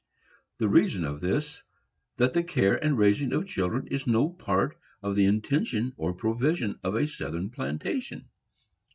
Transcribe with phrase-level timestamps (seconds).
[0.57, 1.63] The reason of this is,
[2.17, 6.79] that the care and raising of children is no part of the intention or provision
[6.83, 8.27] of a Southern plantation.